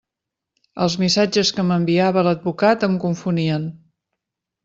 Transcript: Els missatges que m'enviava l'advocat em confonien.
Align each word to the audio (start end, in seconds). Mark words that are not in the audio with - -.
Els 0.85 0.95
missatges 1.01 1.51
que 1.57 1.65
m'enviava 1.67 2.23
l'advocat 2.27 2.87
em 2.89 2.97
confonien. 3.05 3.71